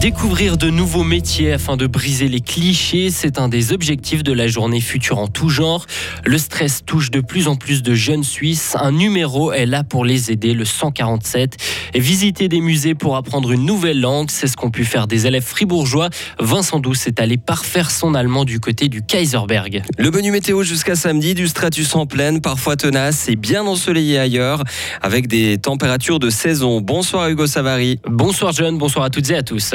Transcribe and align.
Découvrir 0.00 0.58
de 0.58 0.68
nouveaux 0.68 1.04
métiers 1.04 1.54
afin 1.54 1.78
de 1.78 1.86
briser 1.86 2.28
les 2.28 2.40
clichés, 2.40 3.10
c'est 3.10 3.38
un 3.38 3.48
des 3.48 3.72
objectifs 3.72 4.22
de 4.22 4.32
la 4.32 4.46
journée 4.46 4.80
future 4.82 5.18
en 5.18 5.26
tout 5.26 5.48
genre. 5.48 5.86
Le 6.24 6.36
stress 6.36 6.84
touche 6.84 7.10
de 7.10 7.20
plus 7.20 7.48
en 7.48 7.56
plus 7.56 7.82
de 7.82 7.94
jeunes 7.94 8.22
Suisses. 8.22 8.76
Un 8.78 8.92
numéro 8.92 9.52
est 9.52 9.64
là 9.64 9.84
pour 9.84 10.04
les 10.04 10.30
aider, 10.30 10.52
le 10.52 10.66
147. 10.66 11.56
Et 11.94 12.00
visiter 12.00 12.48
des 12.48 12.60
musées 12.60 12.94
pour 12.94 13.16
apprendre 13.16 13.52
une 13.52 13.64
nouvelle 13.64 13.98
langue, 13.98 14.30
c'est 14.30 14.48
ce 14.48 14.56
qu'ont 14.56 14.70
pu 14.70 14.84
faire 14.84 15.06
des 15.06 15.26
élèves 15.26 15.42
fribourgeois. 15.42 16.10
Vincent 16.38 16.78
Douce 16.78 17.06
est 17.06 17.18
allé 17.18 17.38
parfaire 17.38 17.90
son 17.90 18.14
allemand 18.14 18.44
du 18.44 18.60
côté 18.60 18.88
du 18.88 19.00
Kaiserberg. 19.02 19.82
Le 19.96 20.10
menu 20.10 20.30
météo 20.30 20.62
jusqu'à 20.62 20.94
samedi, 20.94 21.32
du 21.32 21.48
stratus 21.48 21.94
en 21.96 22.04
pleine, 22.04 22.42
parfois 22.42 22.76
tenace 22.76 23.30
et 23.30 23.36
bien 23.36 23.66
ensoleillé 23.66 24.18
ailleurs, 24.18 24.62
avec 25.00 25.26
des 25.26 25.56
températures 25.56 26.18
de 26.18 26.28
saison. 26.28 26.82
Bonsoir 26.82 27.30
Hugo 27.30 27.46
Savary. 27.46 27.98
Bonsoir 28.06 28.52
John, 28.52 28.76
bonsoir 28.76 29.06
à 29.06 29.10
toutes 29.10 29.30
et 29.30 29.36
à 29.36 29.42
tous. 29.42 29.74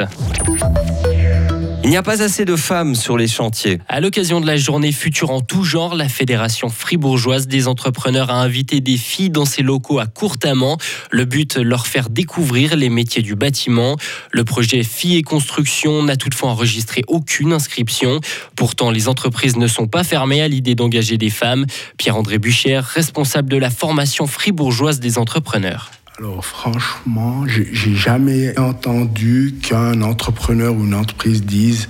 Il 1.84 1.90
n'y 1.90 1.96
a 1.96 2.02
pas 2.02 2.22
assez 2.22 2.44
de 2.44 2.54
femmes 2.54 2.94
sur 2.94 3.18
les 3.18 3.26
chantiers. 3.26 3.80
À 3.88 4.00
l'occasion 4.00 4.40
de 4.40 4.46
la 4.46 4.56
journée 4.56 4.92
future 4.92 5.30
en 5.30 5.40
tout 5.40 5.64
genre, 5.64 5.96
la 5.96 6.08
Fédération 6.08 6.68
fribourgeoise 6.68 7.48
des 7.48 7.66
entrepreneurs 7.66 8.30
a 8.30 8.40
invité 8.40 8.80
des 8.80 8.96
filles 8.96 9.30
dans 9.30 9.44
ses 9.44 9.62
locaux 9.62 9.98
à 9.98 10.06
Courtamment. 10.06 10.78
Le 11.10 11.24
but, 11.24 11.56
leur 11.56 11.88
faire 11.88 12.08
découvrir 12.08 12.76
les 12.76 12.88
métiers 12.88 13.22
du 13.22 13.34
bâtiment. 13.34 13.96
Le 14.30 14.44
projet 14.44 14.84
Filles 14.84 15.16
et 15.16 15.22
Construction 15.22 16.04
n'a 16.04 16.16
toutefois 16.16 16.50
enregistré 16.50 17.02
aucune 17.08 17.52
inscription. 17.52 18.20
Pourtant, 18.54 18.92
les 18.92 19.08
entreprises 19.08 19.56
ne 19.56 19.66
sont 19.66 19.88
pas 19.88 20.04
fermées 20.04 20.40
à 20.40 20.46
l'idée 20.46 20.76
d'engager 20.76 21.18
des 21.18 21.30
femmes. 21.30 21.66
Pierre-André 21.98 22.38
Buchère, 22.38 22.84
responsable 22.84 23.50
de 23.50 23.56
la 23.56 23.70
formation 23.70 24.28
fribourgeoise 24.28 25.00
des 25.00 25.18
entrepreneurs. 25.18 25.90
Alors 26.22 26.44
franchement, 26.44 27.46
j'ai 27.48 27.96
jamais 27.96 28.56
entendu 28.56 29.56
qu'un 29.60 30.02
entrepreneur 30.02 30.72
ou 30.72 30.84
une 30.84 30.94
entreprise 30.94 31.42
dise 31.42 31.88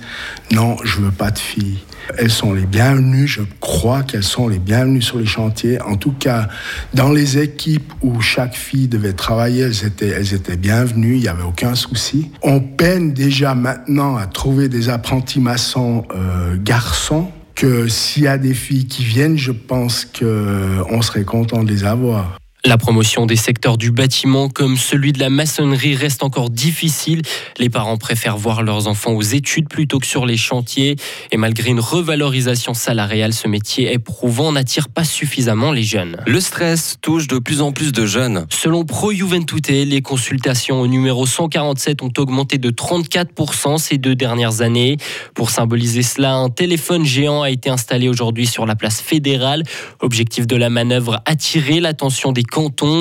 non, 0.51 0.75
je 0.83 1.01
veux 1.01 1.11
pas 1.11 1.29
de 1.29 1.37
filles. 1.37 1.77
Elles 2.17 2.31
sont 2.31 2.51
les 2.51 2.65
bienvenues, 2.65 3.27
je 3.27 3.43
crois 3.59 4.01
qu'elles 4.01 4.23
sont 4.23 4.47
les 4.47 4.57
bienvenues 4.57 5.03
sur 5.03 5.19
les 5.19 5.27
chantiers. 5.27 5.79
En 5.83 5.97
tout 5.97 6.13
cas, 6.13 6.47
dans 6.95 7.11
les 7.11 7.37
équipes 7.37 7.93
où 8.01 8.21
chaque 8.21 8.55
fille 8.55 8.87
devait 8.87 9.13
travailler, 9.13 9.65
elles 9.65 10.33
étaient, 10.33 10.57
bienvenues, 10.57 11.17
il 11.17 11.21
n'y 11.21 11.27
avait 11.27 11.43
aucun 11.43 11.75
souci. 11.75 12.31
On 12.41 12.59
peine 12.59 13.13
déjà 13.13 13.53
maintenant 13.53 14.15
à 14.15 14.25
trouver 14.25 14.67
des 14.67 14.89
apprentis 14.89 15.41
maçons 15.41 16.07
euh, 16.15 16.57
garçons 16.59 17.29
que 17.53 17.87
s'il 17.87 18.23
y 18.23 18.27
a 18.27 18.39
des 18.39 18.55
filles 18.55 18.87
qui 18.87 19.03
viennent, 19.03 19.37
je 19.37 19.51
pense 19.51 20.05
qu'on 20.05 21.01
serait 21.03 21.23
content 21.23 21.63
de 21.63 21.69
les 21.69 21.83
avoir. 21.83 22.39
La 22.65 22.77
promotion 22.77 23.25
des 23.25 23.35
secteurs 23.35 23.77
du 23.77 23.91
bâtiment 23.91 24.47
comme 24.47 24.77
celui 24.77 25.11
de 25.11 25.19
la 25.19 25.29
maçonnerie 25.29 25.97
reste 25.97 26.23
encore 26.23 26.49
difficile. 26.49 27.21
Les 27.59 27.69
parents 27.69 27.97
préfèrent 27.97 28.37
voir 28.37 28.63
leurs 28.63 28.87
enfants 28.87 29.11
aux 29.11 29.21
études 29.21 29.67
plutôt 29.67 29.99
que 29.99 30.07
sur 30.07 30.25
les 30.25 30.37
chantiers. 30.37 30.95
Et 31.33 31.37
malgré 31.37 31.71
une 31.71 31.81
revalorisation 31.81 32.73
salariale, 32.73 33.33
ce 33.33 33.49
métier 33.49 33.91
éprouvant 33.91 34.53
n'attire 34.53 34.87
pas 34.87 35.03
suffisamment 35.03 35.73
les 35.73 35.83
jeunes. 35.83 36.15
Le 36.25 36.39
stress 36.39 36.95
touche 37.01 37.27
de 37.27 37.37
plus 37.37 37.59
en 37.59 37.73
plus 37.73 37.91
de 37.91 38.05
jeunes. 38.05 38.45
Selon 38.49 38.85
Pro 38.85 39.11
Juventute, 39.11 39.67
les 39.67 40.01
consultations 40.01 40.79
au 40.79 40.87
numéro 40.87 41.25
147 41.25 42.01
ont 42.01 42.13
augmenté 42.17 42.59
de 42.59 42.71
34% 42.71 43.77
ces 43.77 43.97
deux 43.97 44.15
dernières 44.15 44.61
années. 44.61 44.95
Pour 45.35 45.49
symboliser 45.49 46.01
cela, 46.01 46.35
un 46.35 46.49
téléphone 46.49 47.03
géant 47.03 47.41
a 47.41 47.49
été 47.49 47.69
installé 47.69 48.07
aujourd'hui 48.07 48.47
sur 48.47 48.65
la 48.65 48.77
place 48.77 49.01
fédérale. 49.01 49.63
Objectif 49.99 50.47
de 50.47 50.55
la 50.55 50.69
manœuvre, 50.69 51.19
attirer 51.25 51.81
l'attention 51.81 52.31
des 52.31 52.43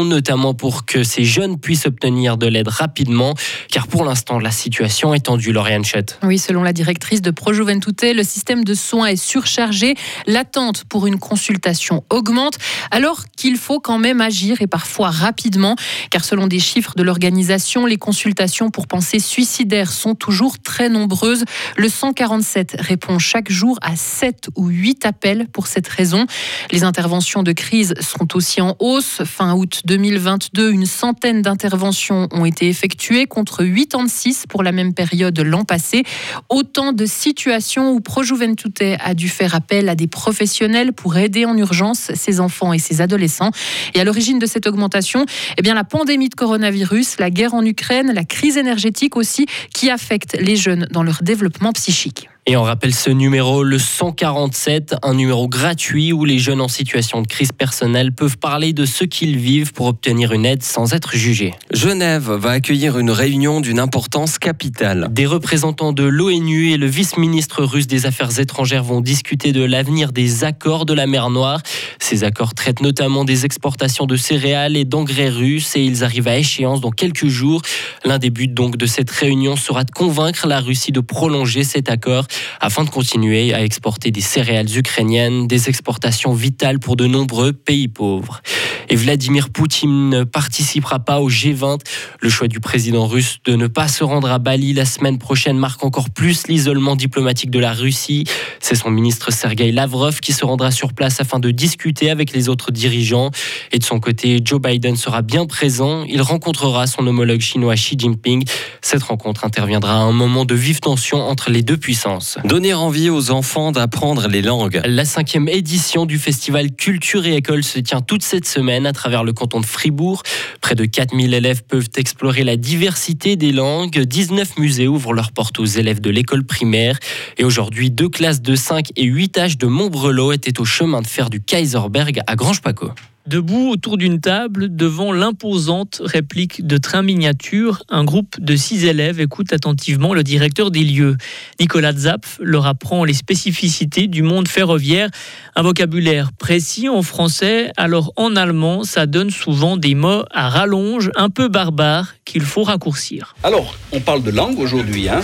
notamment 0.05 0.55
pour 0.55 0.86
que 0.86 1.03
ces 1.05 1.25
jeunes 1.25 1.58
puissent 1.58 1.86
obtenir 1.86 2.36
de 2.36 2.47
l'aide 2.47 2.69
rapidement, 2.69 3.34
car 3.70 3.86
pour 3.86 4.05
l'instant, 4.05 4.39
la 4.39 4.51
situation 4.51 5.14
est 5.14 5.27
tendue, 5.27 5.52
Lauriane 5.52 5.85
Chett. 5.85 6.18
Oui, 6.23 6.39
selon 6.39 6.63
la 6.63 6.73
directrice 6.73 7.20
de 7.23 7.30
Projuventute, 7.30 8.02
le 8.02 8.23
système 8.23 8.64
de 8.64 8.74
soins 8.74 9.07
est 9.07 9.17
surchargé, 9.17 9.95
l'attente 10.27 10.85
pour 10.85 11.07
une 11.07 11.18
consultation 11.18 12.05
augmente, 12.11 12.58
alors 12.91 13.24
qu'il 13.36 13.57
faut 13.57 13.80
quand 13.80 13.98
même 13.98 14.20
agir 14.20 14.62
et 14.62 14.67
parfois 14.67 15.11
rapidement, 15.11 15.77
car 16.11 16.24
selon 16.24 16.46
des 16.46 16.58
chiffres 16.58 16.95
de 16.96 17.02
l'organisation, 17.02 17.86
les 17.86 17.98
consultations 17.98 18.70
pour 18.70 18.86
pensées 18.86 19.18
suicidaires 19.18 19.92
sont 19.92 20.14
toujours 20.14 20.58
très 20.58 20.89
nombreuses. 20.89 21.45
Le 21.77 21.89
147 21.89 22.77
répond 22.79 23.18
chaque 23.18 23.51
jour 23.51 23.79
à 23.83 23.96
7 23.96 24.48
ou 24.57 24.68
8 24.68 25.07
appels 25.07 25.46
pour 25.52 25.67
cette 25.67 25.89
raison. 25.89 26.27
Les 26.70 26.85
interventions 26.85 27.42
de 27.42 27.52
crise 27.52 27.95
sont 28.01 28.36
aussi 28.36 28.61
en 28.61 28.77
hausse 28.79 29.23
août 29.51 29.83
2022, 29.85 30.70
une 30.73 30.86
centaine 30.86 31.42
d'interventions 31.42 32.29
ont 32.30 32.45
été 32.45 32.69
effectuées 32.69 33.27
contre 33.27 33.64
86 33.64 34.47
pour 34.48 34.63
la 34.63 34.73
même 34.73 34.95
période 34.95 35.39
l'an 35.41 35.64
passé. 35.64 36.05
Autant 36.48 36.92
de 36.92 37.07
situations 37.07 37.92
où 37.92 38.01
Projuventute 38.01 38.83
a 38.98 39.14
dû 39.14 39.29
faire 39.29 39.55
appel 39.55 39.89
à 39.89 39.95
des 39.95 40.07
professionnels 40.07 40.92
pour 40.92 41.17
aider 41.17 41.45
en 41.45 41.57
urgence 41.57 42.11
ses 42.14 42.41
enfants 42.41 42.73
et 42.73 42.79
ses 42.79 43.01
adolescents. 43.01 43.51
Et 43.95 44.01
à 44.01 44.05
l'origine 44.05 44.39
de 44.39 44.47
cette 44.47 44.67
augmentation, 44.67 45.27
eh 45.59 45.63
bien 45.63 45.74
la 45.74 45.85
pandémie 45.85 46.29
de 46.29 46.35
coronavirus, 46.35 47.19
la 47.19 47.30
guerre 47.30 47.55
en 47.55 47.64
Ukraine, 47.64 48.13
la 48.13 48.24
crise 48.24 48.57
énergétique 48.57 49.17
aussi, 49.17 49.47
qui 49.74 49.91
affectent 49.91 50.36
les 50.41 50.57
jeunes 50.57 50.86
dans 50.91 51.03
leur 51.03 51.23
développement 51.23 51.73
psychique. 51.73 52.29
Et 52.45 52.57
on 52.57 52.64
rappelle 52.64 52.92
ce 52.92 53.08
numéro, 53.08 53.63
le 53.63 53.79
147, 53.79 54.97
un 55.05 55.14
numéro 55.14 55.47
gratuit 55.47 56.13
où 56.13 56.25
les 56.25 56.41
jeunes 56.41 56.61
en 56.61 56.67
situation 56.67 57.23
de 57.23 57.29
crise 57.29 57.53
personnelle 57.53 58.11
peuvent 58.11 58.36
parler 58.36 58.73
de 58.73 58.85
ce 58.85 59.05
qu'ils 59.05 59.39
vivent 59.39 59.73
pour 59.73 59.86
obtenir 59.86 60.33
une 60.33 60.45
aide 60.45 60.64
sans 60.64 60.92
être 60.92 61.14
jugés. 61.14 61.55
Genève 61.73 62.33
va 62.33 62.51
accueillir 62.51 62.98
une 62.98 63.13
réunion 63.13 63.61
d'une 63.61 63.79
importance 63.79 64.41
capitale. 64.41 65.07
Des 65.13 65.25
représentants 65.25 65.92
de 65.92 66.03
l'ONU 66.03 66.73
et 66.73 66.79
le 66.79 66.86
vice-ministre 66.86 67.63
russe 67.63 67.86
des 67.86 68.07
Affaires 68.07 68.41
étrangères 68.41 68.83
vont 68.83 69.03
discuter 69.03 69.53
de 69.53 69.63
l'avenir 69.63 70.11
des 70.11 70.42
accords 70.42 70.85
de 70.85 70.95
la 70.95 71.07
mer 71.07 71.30
Noire. 71.30 71.63
Ces 72.01 72.24
accords 72.24 72.55
traitent 72.55 72.83
notamment 72.83 73.24
des 73.24 73.45
exportations 73.45 74.07
de 74.07 74.17
céréales 74.17 74.77
et 74.77 74.85
d'engrais 74.85 75.29
russes 75.29 75.77
et 75.77 75.85
ils 75.85 76.03
arrivent 76.03 76.27
à 76.27 76.39
échéance 76.39 76.80
dans 76.80 76.91
quelques 76.91 77.29
jours. 77.29 77.63
L'un 78.05 78.19
des 78.19 78.30
buts 78.30 78.48
donc 78.48 78.77
de 78.77 78.86
cette 78.86 79.11
réunion 79.13 79.55
sera 79.55 79.85
de 79.85 79.92
convaincre 79.92 80.48
la 80.48 80.59
Russie 80.59 80.91
de 80.91 80.98
prolonger 80.98 81.63
cet 81.63 81.89
accord 81.89 82.27
afin 82.60 82.84
de 82.84 82.90
continuer 82.90 83.54
à 83.54 83.62
exporter 83.62 84.10
des 84.10 84.20
céréales 84.20 84.76
ukrainiennes, 84.76 85.46
des 85.46 85.68
exportations 85.68 86.32
vitales 86.32 86.78
pour 86.78 86.96
de 86.96 87.06
nombreux 87.06 87.52
pays 87.52 87.88
pauvres. 87.88 88.40
Et 88.88 88.96
Vladimir 88.96 89.50
Poutine 89.50 90.10
ne 90.10 90.24
participera 90.24 90.98
pas 91.00 91.20
au 91.20 91.30
G20. 91.30 91.80
Le 92.20 92.28
choix 92.28 92.48
du 92.48 92.60
président 92.60 93.06
russe 93.06 93.38
de 93.44 93.56
ne 93.56 93.66
pas 93.66 93.88
se 93.88 94.04
rendre 94.04 94.30
à 94.30 94.38
Bali 94.38 94.72
la 94.72 94.84
semaine 94.84 95.18
prochaine 95.18 95.56
marque 95.56 95.84
encore 95.84 96.10
plus 96.10 96.46
l'isolement 96.48 96.96
diplomatique 96.96 97.50
de 97.50 97.58
la 97.58 97.72
Russie. 97.72 98.24
C'est 98.60 98.74
son 98.74 98.90
ministre 98.90 99.32
Sergei 99.32 99.72
Lavrov 99.72 100.20
qui 100.20 100.32
se 100.32 100.44
rendra 100.44 100.70
sur 100.70 100.92
place 100.92 101.20
afin 101.20 101.38
de 101.38 101.50
discuter 101.50 102.10
avec 102.10 102.32
les 102.32 102.48
autres 102.48 102.70
dirigeants. 102.70 103.30
Et 103.72 103.78
de 103.78 103.84
son 103.84 104.00
côté, 104.00 104.40
Joe 104.44 104.60
Biden 104.60 104.96
sera 104.96 105.22
bien 105.22 105.46
présent. 105.46 106.04
Il 106.08 106.20
rencontrera 106.20 106.86
son 106.86 107.06
homologue 107.06 107.40
chinois 107.40 107.74
Xi 107.74 107.96
Jinping. 107.98 108.44
Cette 108.82 109.02
rencontre 109.02 109.44
interviendra 109.44 109.94
à 109.94 110.02
un 110.02 110.12
moment 110.12 110.44
de 110.44 110.54
vive 110.54 110.80
tension 110.80 111.18
entre 111.18 111.50
les 111.50 111.62
deux 111.62 111.76
puissances. 111.76 112.21
Donner 112.44 112.74
envie 112.74 113.10
aux 113.10 113.30
enfants 113.30 113.72
d'apprendre 113.72 114.28
les 114.28 114.42
langues. 114.42 114.80
La 114.84 115.05
cinquième 115.05 115.48
édition 115.48 116.06
du 116.06 116.18
festival 116.18 116.72
Culture 116.72 117.27
et 117.27 117.36
École 117.36 117.64
se 117.64 117.78
tient 117.78 118.00
toute 118.00 118.22
cette 118.22 118.46
semaine 118.46 118.86
à 118.86 118.92
travers 118.92 119.24
le 119.24 119.33
canton 119.33 119.60
de 119.60 119.66
Fribourg. 119.66 120.22
Près 120.61 120.74
de 120.74 120.84
4000 120.84 121.34
élèves 121.34 121.62
peuvent 121.64 121.88
explorer 121.96 122.44
la 122.44 122.56
diversité 122.56 123.36
des 123.36 123.52
langues. 123.52 123.98
19 123.98 124.58
musées 124.58 124.88
ouvrent 124.88 125.12
leurs 125.12 125.32
portes 125.32 125.58
aux 125.58 125.64
élèves 125.64 126.00
de 126.00 126.11
l'école 126.11 126.44
primaire. 126.44 126.98
Et 127.38 127.44
aujourd'hui, 127.44 127.90
deux 127.90 128.08
classes 128.08 128.43
de 128.43 128.55
5 128.55 128.88
et 128.96 129.05
8 129.05 129.38
âges 129.38 129.58
de 129.58 129.66
Montbrelot 129.66 130.32
étaient 130.32 130.61
au 130.61 130.64
chemin 130.64 131.02
de 131.02 131.06
fer 131.06 131.31
du 131.31 131.40
Kaiserberg 131.40 132.20
à 132.26 132.37
Grange-Paco. 132.37 132.91
Debout 133.27 133.71
autour 133.71 133.99
d'une 133.99 134.21
table, 134.21 134.75
devant 134.75 135.13
l'imposante 135.13 136.03
réplique 136.05 136.67
de 136.67 136.77
train 136.77 137.03
miniature, 137.03 137.85
un 137.89 138.03
groupe 138.03 138.41
de 138.41 138.57
six 138.57 138.85
élèves 138.85 139.21
écoute 139.21 139.53
attentivement 139.53 140.13
le 140.13 140.25
directeur 140.25 140.73
des 140.73 140.83
lieux. 140.83 141.17
Nicolas 141.61 141.93
Zapf 141.93 142.39
leur 142.41 142.67
apprend 142.67 143.05
les 143.05 143.15
spécificités 143.15 144.09
du 144.09 144.23
monde 144.23 144.49
ferroviaire, 144.49 145.09
un 145.55 145.63
vocabulaire 145.63 146.33
précis 146.33 146.89
en 146.89 147.03
français, 147.03 147.71
alors 147.77 148.13
en 148.17 148.35
allemand, 148.35 148.83
ça 148.83 149.07
donne 149.07 149.31
souvent 149.31 149.77
des 149.77 149.95
mots 149.95 150.25
à 150.33 150.49
rallonge 150.49 151.13
un 151.15 151.31
peu 151.31 151.47
barbares 151.47 152.15
qu'il 152.25 152.43
faut 152.43 152.65
raccourcir. 152.65 153.37
Alors, 153.45 153.77
on 153.93 154.01
parle 154.01 154.25
de 154.25 154.33
langue 154.33 154.59
aujourd'hui. 154.59 155.09
Hein 155.09 155.21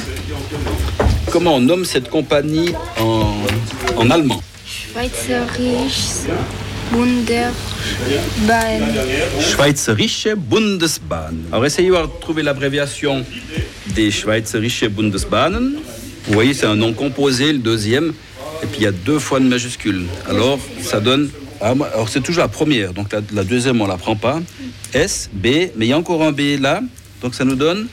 Comment 1.32 1.56
on 1.56 1.60
nomme 1.60 1.84
cette 1.84 2.08
compagnie 2.08 2.70
en, 3.00 3.34
en 3.96 4.10
allemand? 4.10 4.40
Bundesbahn. 8.46 8.82
Schweizerische 9.40 10.34
Bundesbahn. 10.36 11.36
Alors 11.52 11.66
essayez 11.66 11.90
de 11.90 12.20
trouver 12.20 12.42
l'abréviation 12.42 13.24
des 13.94 14.10
Schweizerische 14.10 14.88
Bundesbahnen. 14.88 15.76
Vous 16.26 16.32
voyez, 16.32 16.54
c'est 16.54 16.66
un 16.66 16.76
nom 16.76 16.92
composé, 16.92 17.52
le 17.52 17.58
deuxième, 17.58 18.12
et 18.62 18.66
puis 18.66 18.80
il 18.80 18.84
y 18.84 18.86
a 18.86 18.92
deux 18.92 19.18
fois 19.18 19.40
de 19.40 19.46
majuscule. 19.46 20.04
Alors 20.28 20.58
ça 20.82 21.00
donne. 21.00 21.30
Alors 21.60 22.08
c'est 22.08 22.20
toujours 22.20 22.42
la 22.42 22.48
première, 22.48 22.92
donc 22.92 23.12
la, 23.12 23.20
la 23.32 23.44
deuxième 23.44 23.80
on 23.80 23.86
la 23.86 23.96
prend 23.96 24.14
pas. 24.16 24.40
S, 24.92 25.28
B, 25.32 25.46
mais 25.76 25.86
il 25.86 25.88
y 25.88 25.92
a 25.92 25.98
encore 25.98 26.22
un 26.22 26.32
B 26.32 26.60
là, 26.60 26.82
donc 27.20 27.34
ça 27.34 27.44
nous 27.44 27.56
donne 27.56 27.88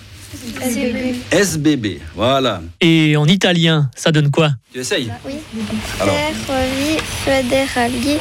SBB, 1.31 1.99
voilà. 2.15 2.61
Et 2.81 3.15
en 3.15 3.25
italien, 3.25 3.89
ça 3.95 4.11
donne 4.11 4.29
quoi? 4.31 4.51
Tu 4.73 4.79
essayes? 4.79 5.11
Oui. 5.25 5.35
Alors. 5.99 6.15
Ferrovie 6.45 6.99
Federali 7.25 8.17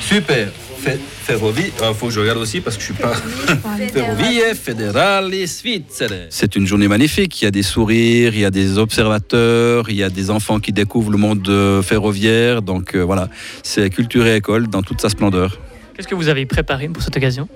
Super. 0.00 0.48
Fe- 0.80 0.98
Ferrovie, 1.24 1.72
il 1.76 1.94
faut 1.94 2.06
que 2.06 2.12
je 2.12 2.20
regarde 2.20 2.38
aussi 2.38 2.60
parce 2.60 2.76
que 2.76 2.82
je 2.82 2.86
suis 2.86 2.94
pas. 2.94 3.12
Ferrovie 3.92 4.40
Federale 4.54 5.32
Svizzere. 5.48 6.26
C'est 6.30 6.54
une 6.54 6.66
journée 6.66 6.86
magnifique. 6.86 7.40
Il 7.42 7.44
y 7.46 7.48
a 7.48 7.50
des 7.50 7.62
sourires, 7.64 8.32
il 8.34 8.40
y 8.40 8.44
a 8.44 8.50
des 8.50 8.78
observateurs, 8.78 9.90
il 9.90 9.96
y 9.96 10.02
a 10.04 10.10
des 10.10 10.30
enfants 10.30 10.60
qui 10.60 10.72
découvrent 10.72 11.10
le 11.10 11.18
monde 11.18 11.48
euh, 11.48 11.82
ferroviaire. 11.82 12.62
Donc 12.62 12.94
euh, 12.94 13.00
voilà, 13.02 13.28
c'est 13.62 13.90
culture 13.90 14.26
et 14.26 14.36
école 14.36 14.68
dans 14.68 14.82
toute 14.82 15.00
sa 15.00 15.08
splendeur. 15.08 15.58
Qu'est-ce 15.98 16.06
que 16.06 16.14
vous 16.14 16.28
avez 16.28 16.46
préparé 16.46 16.86
pour 16.86 17.02
cette 17.02 17.16
occasion? 17.16 17.48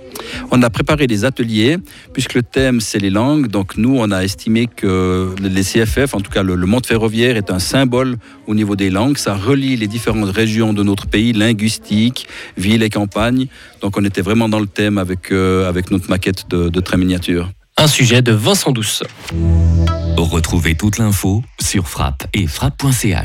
On 0.50 0.60
a 0.64 0.68
préparé 0.68 1.06
des 1.06 1.24
ateliers, 1.24 1.76
puisque 2.12 2.34
le 2.34 2.42
thème 2.42 2.80
c'est 2.80 2.98
les 2.98 3.08
langues. 3.08 3.46
Donc 3.46 3.76
nous, 3.76 3.96
on 3.96 4.10
a 4.10 4.24
estimé 4.24 4.66
que 4.66 5.32
les 5.40 5.62
CFF, 5.62 6.12
en 6.12 6.20
tout 6.20 6.32
cas 6.32 6.42
le, 6.42 6.56
le 6.56 6.66
monde 6.66 6.84
ferroviaire, 6.84 7.36
est 7.36 7.52
un 7.52 7.60
symbole 7.60 8.16
au 8.48 8.56
niveau 8.56 8.74
des 8.74 8.90
langues. 8.90 9.16
Ça 9.16 9.36
relie 9.36 9.76
les 9.76 9.86
différentes 9.86 10.28
régions 10.28 10.72
de 10.72 10.82
notre 10.82 11.06
pays, 11.06 11.32
linguistique, 11.32 12.26
ville 12.56 12.82
et 12.82 12.90
campagne. 12.90 13.46
Donc 13.80 13.96
on 13.96 14.04
était 14.04 14.22
vraiment 14.22 14.48
dans 14.48 14.58
le 14.58 14.66
thème 14.66 14.98
avec, 14.98 15.30
euh, 15.30 15.68
avec 15.68 15.92
notre 15.92 16.10
maquette 16.10 16.50
de, 16.50 16.68
de 16.68 16.80
train 16.80 16.96
miniature. 16.96 17.48
Un 17.76 17.86
sujet 17.86 18.22
de 18.22 18.32
Vincent 18.32 18.72
Douce. 18.72 19.04
Retrouvez 20.16 20.74
toute 20.74 20.98
l'info 20.98 21.44
sur 21.60 21.86
frappe 21.86 22.24
et 22.34 22.48
frappe.ch. 22.48 23.20